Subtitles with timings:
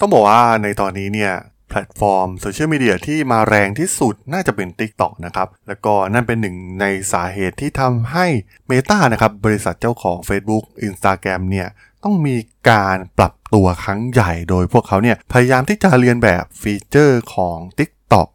[0.00, 1.32] ต้องบอกว่าในตอนนี้เนี่ย
[1.68, 8.26] แพลตฟอร์มโซเชียลมีเดียที่มาแรงที่สุดน่าจะเป็น TikTok นะครับ แล้วก็นั่นเป็นหนึ่งในสาเหตุที่ทำให้
[8.70, 11.68] Meta นะครับบริษัทเจ้าของ Facebook Instagram เนี่ย
[12.04, 12.36] ต้องมี
[12.70, 18.28] การปรับตัวครั้งใหญ่โดยพวกเขาเนี่ยพยายามที่จะเลียนแบบฟีเจอร์ของ TikTok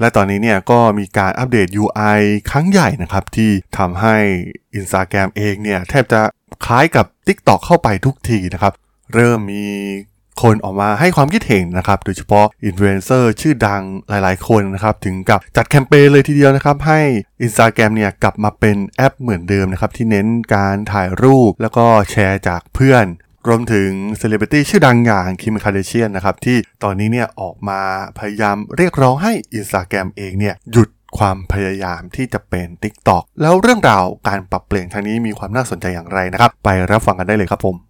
[0.00, 4.16] และตอนนี้เนี่ยก็มีการอัปเดต UI ครั้งใหญ่นะครับ ที่ทำให้
[4.78, 6.20] Instagram เองเนี่ยแทบจะ
[6.66, 8.74] คล้ายกับ TikTok เข้าไปทุกทีนะครับ
[9.14, 9.66] เริ่มมี
[10.42, 17.00] คนออกมาให้ความคิดเห็นนะครับ โดยเฉพาะอินฟลูเอนเซอร์ชื่อดังหลายๆ คนนะครับ ถึงกับจัดแคมเปญเลยทีเดียวนะครับ ให้
[17.44, 23.06] Instagram เนี่ยกลับมาเป็นแอปเหมือนเดิมนะครับ ที่เน้นการถ่ายรูปแล้วก็แชร์จากเพื่อน
[23.48, 27.80] รวมถึงเซเลบริตี้ชื่อดังอย่าง Kim Kardashian นะครับ ที่ตอนนี้เนี่ยออกมา
[28.18, 30.88] พยายามเรียกร้องให้ Instagram เองเนี่ยหยุด
[31.18, 37.89] ความพยายามที่จะเป็น TikTok แล้วเรื่องราวการปรับเปลี่ยนครั้งนี้มีความน่าสนใจอย่างไรนะครับ ไปรับฟังกันได้เลยครับผม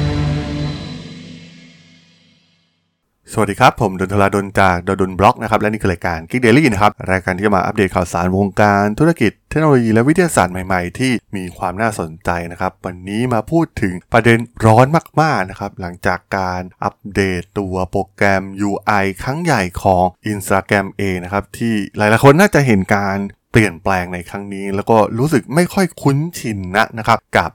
[3.33, 14.85] สวัสดีครับ ผมดนทลาดนจากดนบล็อกนะครับ และนี่คือรายการ Geek Daily นะครับ รายการที่จะมาอัปเดตข่าวสารวงการธุรกิจเทคโนโลยีและวิทยาศาสตร์ใหม่ๆ ที่มีความน่าสนใจนะครับ วันนี้มาพูดถึงประเด็นร้อน
[15.21, 23.17] มากๆนะครับหลังจากการอัปเดตตัวโปรแกรม UI ครั้งใหญ่ของ Instagram เองนะครับที่หลายๆคนน่าจะเห็นการ
[23.51, 27.51] เปลี่ยนแปลงในครั้งนี้ แล้วก็รู้สึกไม่ค่อยคุ้นชินนะนะครับกับ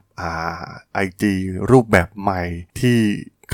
[0.94, 1.32] ไอจี
[1.70, 2.42] รูปแบบใหม่
[2.80, 2.98] ที่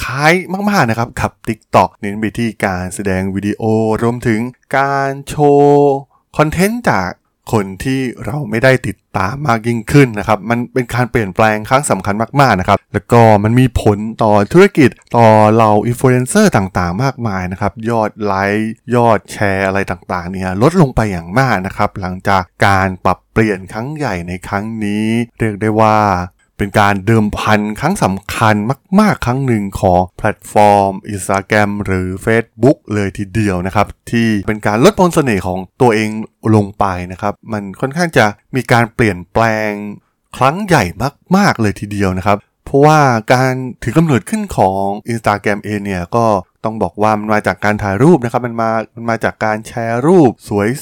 [0.02, 0.32] คล้าย
[0.70, 3.62] มากๆนะครับกับ TikTok เน้นไปที่การแสดงวิดีโอ
[4.02, 4.40] รวมถึง
[4.76, 5.92] การโชว์
[6.36, 7.08] คอนเทนต์จาก
[7.52, 25.06] คนที่เราไม่ได้ติดตามมากยิ่งขึ้นนะครับ มันเป็นการเปลี่ยนแปลงครั้งสำคัญมากๆนะครับ แล้วก็มันมีผลต่อธุรกิจต่อเหล่าอินฟลูเอนเซอร์ต่างๆ มากมายนะครับ ยอดไลค์ยอดแชร์อะไรต่างๆ เนี่ยลดลงไปอย่างมากนะครับ หลังจากการปรับเปลี่ยนครั้งใหญ่ในครั้งนี้
[25.38, 25.98] เรียกได้ว่า
[26.62, 28.55] เป็นการเดิมพันครั้งสำคัญ
[29.00, 36.11] มากๆ ครั้งหนึ่งของแพลตฟอร์ม Instagram หรือ Facebook เลยทีเดียวนะครับ ที่เป็นการลดมนต์เสน่ห์ของตัวเอง
[36.55, 39.71] ลงไปนะครับ มันค่อนข้างจะมีการเปลี่ยนแปลง
[40.37, 40.84] ครั้งใหญ่
[41.37, 43.00] มาก ๆ เลยทีเดียวนะครับ เพราะว่า
[43.33, 43.53] การ
[43.83, 46.25] ถือกำเนิดขึ้นของ Instagram เองเนี่ยก็
[46.65, 50.33] ต้องบอกว่ามันมาจากการถ่ายรูปนะครับมันมามันมาจากการแชร์รูป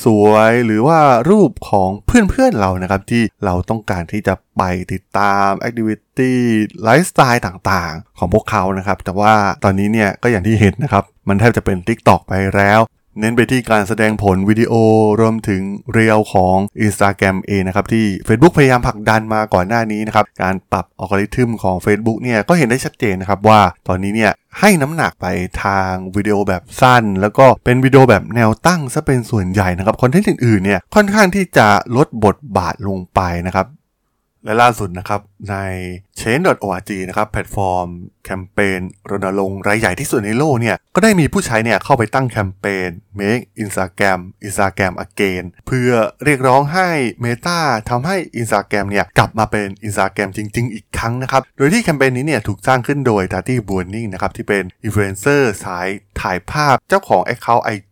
[0.05, 0.99] สวยๆ หรือว่า
[1.31, 6.39] รูปของเพื่อนๆเรานะครับ ที่เราต้องการที่จะไปติดตามแอคทิวิตี้
[6.83, 12.81] ไลฟ์สไตล์ต่างๆ ของพวกเขานะครับ แต่ว่าตอนนี้เนี่ยก็อย่างที่เห็นนะครับ มันแทบจะเป็น TikTok ไปแล้ว
[13.19, 14.72] เน้นไปที่การแสดงผลวิดีโอ
[15.21, 15.62] รวมถึง
[15.93, 16.56] เรียวของ
[16.87, 25.26] Instagram เองนะครับ ที่ Facebook พยายามผลักดันมาก่อนหน้านี้นะครับ การปรับอัลกอริทึมของ Facebook เนี่ยก็เห็นได้ชัดเจนนะครับว่าตอนนี้เนี่ยให้น้ำหนักไป
[25.65, 33.66] ทางวิดีโอแบบสั้น แล้วก็เป็นวิดีโอแบบแนวตั้งซะเป็นส่วนใหญ่นะครับคอนเทนต์อื่นๆเนี่ยค่อนข้างที่จะลดบทบาทลงไปนะครับ
[34.45, 35.21] และล่าสุดนะครับ
[35.51, 35.56] ใน
[36.21, 37.89] chain.org นะครับแพลตฟอร์ม
[38.25, 38.81] แคมเปญ
[39.11, 45.91] รณรงค์รายใหญ่ที่สุดในโลกเนี่ยก็ได้มีผู้ใช้เนี่ยเข้าไปตั้งแคมเปญ make Instagram Instagram again เพื่อ
[46.25, 46.89] เรียกร้องให้
[47.25, 47.59] Meta
[47.91, 54.09] ทำให้ Instagram เนี่ยกลับมาเป็น Instagram จริง ๆ อีกครั้งนะครับโดยที่แคมเปญนี้เนี่ยถูกสร้างขึ้นโดย Tati b u r n i n g
[54.12, 55.89] นะครับที่เป็นอินฟลูเอนเซอร์สาย
[56.21, 57.90] ถ่ายภาพเจ้าของ Account IG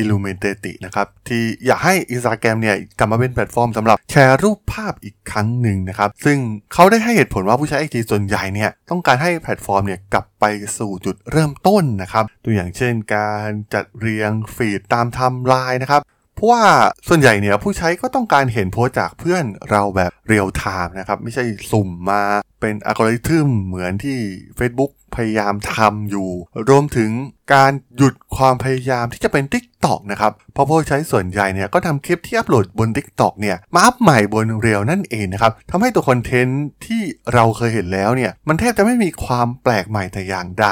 [0.00, 6.38] Illumitati นะครับที่อยากให้ Instagram เนี่ยกลับมาเป็นแพลตฟอร์มสำหรับแชร์รูปภาพอีกครั้งหนึ่งนะครับ ซึ่ง
[6.72, 10.44] เขาได้ให้เหตุผลว่าผู้ใช้ IG ส่วนใหญ่เนี่ยต้องการให้แพลตฟอร์มเนี่ยกลับไป
[10.78, 16.02] สู่จุดเริ่มต้นนะครับตัวอย่างเช่นการจัดเรียงฟีดตามไทม์ไลน์นะครับ
[16.36, 16.62] เพราะว่า
[17.08, 22.22] ส่วนใหญ่เนี่ยผู้ใช้ก็ต้องการเห็นโพสต์จากเพื่อนเราแบบ Reels ไทม์นะครับ ไม่ใช่สุ่มมา
[22.60, 24.18] เป็นอัลกอริทึมเหมือนที่
[24.58, 26.28] Facebook พยายามทำอยู่
[26.68, 27.10] รวมถึง
[27.54, 37.02] การหยุดความพยายามที่จะเป็น TikTok นะครับ เพราะผู้ใช้ส่วนใหญ่เนี่ยก็ทำคลิปที่อัปโหลดบน TikTok เนี่ยมาอัพใหม่บนเรียลนั่นเองนะครับทำให้ตัวคอนเทนต์ที่
[37.34, 40.68] เราเคยเห็นแล้วเนี่ยมันแทบจะไม่มีความแปลกใหม่แต่อย่างใด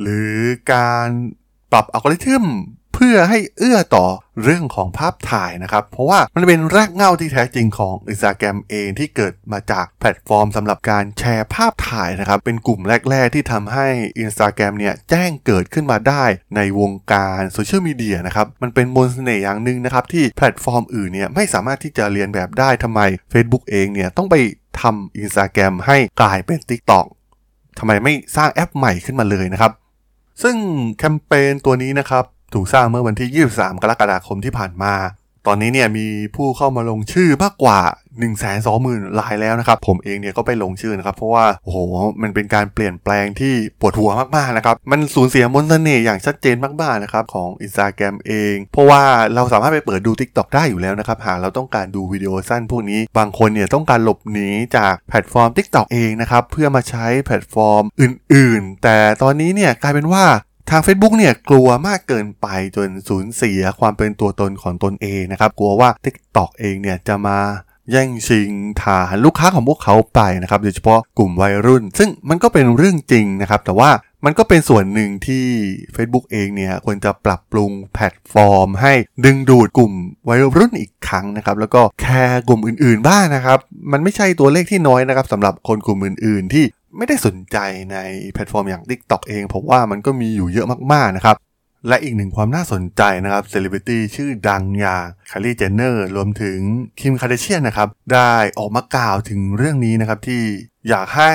[0.00, 0.34] หรือ
[0.72, 1.08] การ
[1.72, 2.44] ปรับอัลกอริทึม
[3.06, 4.06] เพื่อให้เอื้อต่อ
[4.42, 13.86] เรื่องของภาพถ่ายนะครับ เพราะว่ามันเป็นรากเหง้าที่แท้จริงของ Instagram เองที่เกิดมาจากแพลตฟอร์มสำหรับการแชร์ภาพถ่ายนะครับ เป็นกลุ่มแรก ๆ ที่ทำให้
[14.22, 16.24] Instagram เนี่ยแจ้งเกิดขึ้นมาได้
[16.56, 23.00] ในวงการโซเชียลมีเดียนะครับ มันเป็นมนต์เสน่ห์อย่างหนึ่งนะครับ ที่แพลตฟอร์มอื่นเนี่ยไม่สามารถที่จะเลียนแบบได้ทำไม
[23.32, 24.36] Facebook เองเนี่ยต้องไป
[24.80, 27.06] ทำ Instagram ให้กลายเป็น TikTok
[27.78, 29.72] ทำไมไม่สร้างแอปใหม่ขึ้นมาเลยนะครับ
[30.42, 30.56] ซึ่ง
[30.98, 34.94] แคมเปญตัวนี้นะครับ ถูกสร้างเมื่อวันที่ 23 กรกฎาคมที่ผ่านมา
[35.46, 36.06] ตอนนี้เนี่ยมี
[36.36, 41.78] ผู้เข้ามาลงชื่อมากกว่า 1 2 0 0 0 0รายแล้วนะครับ ผมเองเนี่ยก็ไปลงชื่อนะครับ เพราะว่าโอ้โห
[42.22, 49.02] มันเป็นการเปลี่ยนแปลงที่ปวดหัวมากๆนะครับ มันสูญเสียมนต์เสน่ห์อย่างชัดเจนมากๆนะครับของ Instagram เอง เพราะว่า
[49.34, 60.24] เราสามารถไปเปิดดู TikTok ได้อยู่แล้วนะครับหากเราต้องการดูวิดีโอสั้นพวกนี้ บางคนเนี่ยต้องการหลบหนีจากแพลตฟอร์ม TikTok เองนะครับเพื่อมาใช้แพลตฟอร์มอื่น ๆ แต่ตอนนี้เนี่ยกลายเป็นว่า
[60.74, 62.46] ทาง Facebook เนี่ยกลัวมากเกินไป
[62.76, 67.38] จนสูญเสียความเป็นตัวตนของตนเองนะครับ กลัวว่า TikTok เองเนี่ยจะมา
[67.90, 68.50] แย่งชิง
[68.82, 73.90] ฐานลูกค้าของพวกเขาไปนะครับโดยเฉพาะกลุ่มวัยรุ่น ซึ่งมันก็เป็นเรื่องจริงนะครับ แต่ว่า
[74.24, 75.44] มันก็เป็นส่วนหนึ่งที่
[75.94, 78.92] Facebook เองเนี่ยควรจะปรับปรุงแพลตฟอร์ม ให้
[79.24, 79.92] ดึงดูดกลุ่ม
[80.28, 83.58] วัยรุ่นอีกครั้งนะครับ แล้วก็แคร์กลุ่มอื่นๆบ้างนะครับ
[83.92, 86.64] มันไม่ใช่ตัวเลขที่น้อยนะครับสำหรับคนกลุ่มอื่นๆ ที่
[86.96, 87.58] ไม่ได้สนใจ
[87.92, 87.96] ใน
[88.32, 91.36] แพลตฟอร์มอย่าง TikTok เองผมว่ามันก็มีอยู่เยอะมากๆนะครับ
[91.88, 96.58] และอีกหนึ่งความน่าสนใจนะครับเซเลบริตี้ชื่อดังอย่าง Kylie Jenner รวมถึง
[97.00, 100.42] Kim Kardashian นะครับ ได้ออกมากล่าวถึงเรื่องนี้นะครับ ที่
[100.88, 101.32] อยากให้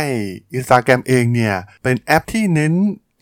[0.58, 2.74] Instagram เองเนี่ย เป็นแอปที่เน้น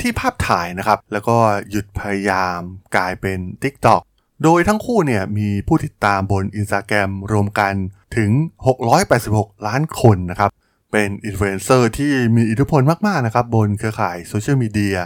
[0.02, 1.38] ที่ภาพถ่ายนะครับ แล้วก็
[1.70, 2.60] หยุดพยายาม
[2.96, 4.02] กลายเป็น TikTok
[4.44, 7.74] โดยทั้งคู่เนี่ยมีผู้ติดตามบน Instagram รวมกัน
[8.18, 8.32] ถึง
[9.00, 10.50] 686 ล้านคนนะครับ
[10.96, 14.98] เป็นอินฟลูเอนเซอร์ที่มีอิทธิพลมากๆนะครับ บนเครือข่ายโซเชียลมีเดีย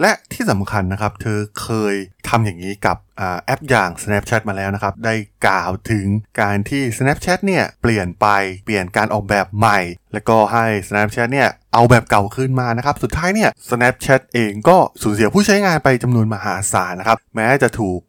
[0.00, 1.94] และที่สำคัญนะครับ เธอเคย
[2.28, 5.14] ทำอย่างนี้กับแอปอย่าง Snapchat มาแล้วนะครับ ได้
[5.46, 6.06] กล่าวถึง
[6.40, 8.26] การที่ Snapchat เนี่ย เปลี่ยนไป
[8.64, 9.80] เปลี่ยนการออกแบบใหม่
[10.12, 18.00] แล้วก็ให้ Snapchat เนี่ย เอาแบบเก่าขึ้นมานะครับ สุดท้ายเนี่ย Snapchat เองก็สูญเสียผู้ใช้งานไปจำนวนมหาศาลนะครับ แม้จะถูก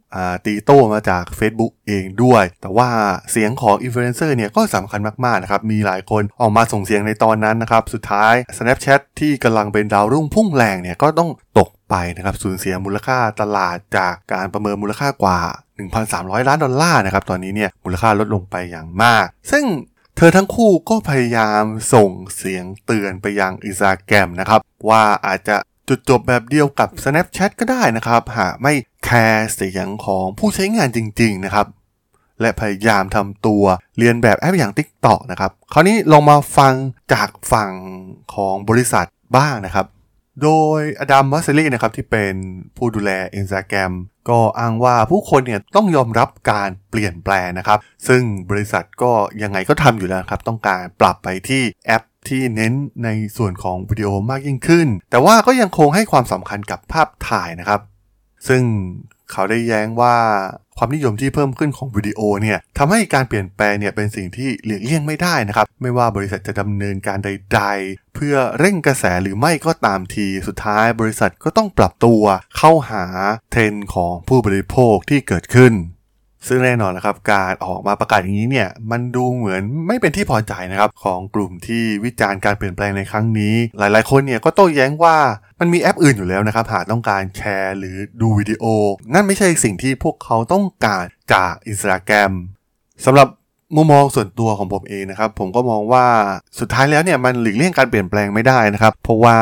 [0.45, 2.89] ตีโต้มาจาก Facebook เองด้วย แต่ว่า
[3.31, 15.39] เสียงของอินฟลูเอนเซอร์เนี่ยก็สำคัญมากๆนะครับ มีหลายคนออกมาส่งเสียงในตอนนั้นนะครับ สุดท้าย Snapchat ที่กำลังเป็นดาวรุ่งพุ่งแรงเนี่ยก็ต้องตกไปนะครับสูญเสียมูลค่าตลาดจากการประเมินมูลค่ากว่า
[15.93, 19.65] 1,300 ล้านดอลลาร์นะครับ ตอนนี้เนี่ยมูลค่าลดลงไปอย่างมาก ซึ่ง
[20.17, 21.63] เธอทั้งคู่ก็พยายาม
[21.93, 24.59] ส่งเสียงเตือนไปยังอินสตาแกรมนะครับ
[24.89, 25.57] ว่าอาจจะ
[25.89, 28.73] จุดจบแบบเดียวกับ Snapchat ก็ได้นะครับ หากไม่
[29.07, 31.67] แคร์เสียงของผู้ใช้งานจริงๆนะครับ
[32.41, 33.63] และพยายามทำตัว
[33.97, 36.73] เลียนแบบแอปอย่าง TikTok นะครับ คราวนี้ลองมาฟัง
[37.13, 37.71] จากฝั่ง
[38.33, 39.07] ของบริษัท
[39.37, 39.85] บ้างนะครับ
[40.43, 42.33] โดย Adam Mosseri ะครับที่เป็น
[42.77, 43.91] ผู้ดูแล Instagram
[44.29, 49.11] ก็อ้างว่าผู้คนเนี่ยต้องยอมรับการเปลี่ยนแปลงนะครับ ซึ่งบริษัทก็
[49.43, 52.73] ยังไงก็ทำอยู่แล้วครับ ต้องการปรับไปที่แอปที่เน้น
[53.03, 57.81] ในส่วนของวิดีโอมากยิ่งขึ้น แต่ว่าก็ยังคงให้ความสำคัญกับภาพถ่ายนะครับ
[58.49, 58.63] ซึ่ง
[59.31, 60.15] เขาได้แย้งว่า
[60.77, 72.21] ความนิยมที่เพิ่มขึ้นของวิดีโอเนี่ยทำให้การเปลี่ยนแปลงเนี่ยเป็นสิ่งที่หลีกเลี่ยงไม่ได้นะครับ ไม่ว่าบริษัทจะดำเนินการใด ๆ เพื่อเร่งกระแสหรือไม่ก็ตามทีสุดท้ายบริษัทก็ต้องปรับตัว
[72.57, 73.05] เข้าหา
[73.51, 75.73] เทรนด์ของผู้บริโภคที่เกิดขึ้น
[76.47, 85.17] ซึ่งแน่นอนนะครับการออกมาประกาศอย่างนี้เนี่ยมันดูเหมือนไม่เป็นที่พอใจนะครับของกลุ่มที่วิจารณ์การเปลี่ยนแปลงในครั้งนี้ หลายๆ คนเนี่ยก็โต้แย้งว่า
[85.59, 88.63] มันมีแอปอื่นอยู่แล้วนะครับ หากต้องการแชร์หรือดูวิดีโอ
[89.13, 91.03] นั่นไม่ใช่สิ่งที่พวกเขาต้องการ
[91.33, 92.31] จาก Instagram
[93.05, 93.27] สำหรับ
[93.75, 96.05] มุมมองส่วนตัวของผมเองนะครับ ผมก็มองว่า
[96.59, 99.37] สุดท้ายแล้วเนี่ยมันหลีกเลี่ยงการเปลี่ยนแปลงไม่ได้นะครับ เพราะว่า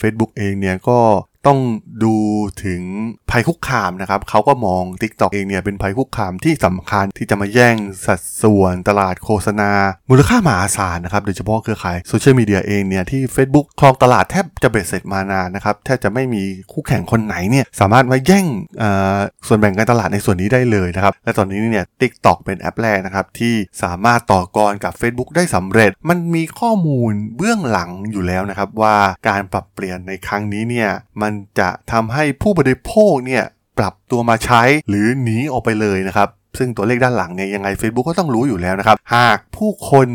[0.00, 0.98] Facebook เองเนี่ยก็
[1.46, 1.58] ต้อง
[2.04, 2.16] ดู
[2.64, 2.82] ถึง
[3.32, 9.70] ภัยคุกคามนะครับเขาก็มอง TikTok เองเนี่ยเป็นภัยคุกคามที่สำคัญที่จะมาแย่งสัดส่วนตลาดโฆษณา
[10.10, 16.42] มูลค่ามหาศาลนะครับโดยเฉพาะเครือข่ายโซเชียลมีเดียเองเนี่ยที่ Facebook ครองตลาดแทบจะเบ็ดเสร็จมานานนะครับแทบจะไม่มี
[16.72, 18.46] คู่แข่งคนไหนเนี่ยสามารถมาแย่ง
[19.46, 28.96] ส่วนแบ่งการตลาดในส่วนนี้ได้เลยนะครับและตอนนี้เนี่ย TikTok เป็นแอปแรกนะครับที่สามารถต่อกรกับ Facebook ได้สำเร็จ มันมีข้อมูลเบื้องหลังอยู่แล้วนะครับว่า
[29.28, 30.90] การปรับเปลี่ยนในครั้งนี้เนี่ย
[31.22, 33.44] มันจะทำให้ผู้บริโภคเนี่ย
[33.78, 40.08] ปรับตัวมาใช้หรือหนีออกไปเลยนะครับ ซึ่งตัวเลขด้านหลังเนี่ยยังไง Facebook ก็ต้องรู้อยู่แล้วนะครับ หากผู้คน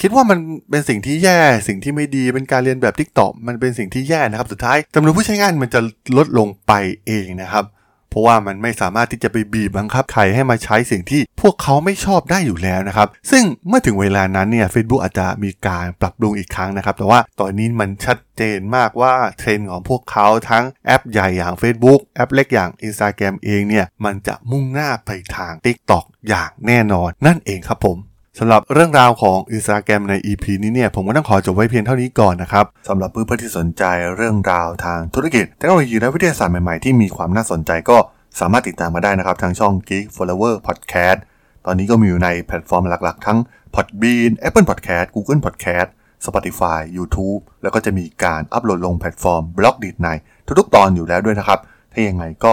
[0.00, 0.38] คิดว่ามัน
[0.70, 5.80] เป็นสิ่งที่แย่สิ่งที่ไม่ดีเป็นการเรียนแบบ TikTok มันเป็นสิ่งที่แย่นะครับ สุดท้ายจำนวนผู้ใช้งานมันจะ
[6.16, 6.72] ลดลงไป
[7.06, 7.64] เองนะครับ
[8.12, 27.98] เพราะว่ามันไม่สามารถที่จะไปบีบบังคับใครให้มาใช้สิ่งที่พวกเขาไม่ชอบได้อยู่แล้วนะครับ ซึ่งเมื่อถึงเวลานั้นเนี่ย Facebook อาจจะมีการปรับปรุงอีกครั้งนะครับ แต่ว่าตอนนี้มันชัดเจนมากว่าเทรนด์ของพวกเขาทั้งแอปใหญ่อย่าง Facebook แอปเล็กอย่าง Instagram เองเนี่ยมันจะมุ่งหน้าไปทาง TikTok อย่างแน่นอนนั่นเองครับผม
[28.38, 33.84] สำหรับเรื่องราวของ Instagram ใน EP นี้เนี่ยผมก็ต้องขอจบไว้เพียงเท่านี้ก่อนนะครับสำหรับเพื่อนๆที่สนใจ
[34.16, 37.98] เรื่องราวทางธุรกิจเทคโนโลยีและวิทยาศาสตร์ใหม่ๆที่มีความน่าสนใจก็
[38.40, 41.18] สามารถติดตามมาได้นะครับ ทางช่อง Geek Forever Podcast
[41.66, 43.38] ตอนนี้ก็มีอยู่ในแพลตฟอร์มหลักๆ ทั้ง
[43.74, 45.88] Podbean Apple Podcast Google Podcast
[46.26, 50.08] Spotify YouTube แล้วก็จะมีการอัปโหลดลงแพลตฟอร์ม Blockdit ใน
[50.58, 51.58] ทุกๆ ตอนอยู่แล้วด้วยนะครับ
[51.92, 52.52] ถ้ายังไงก็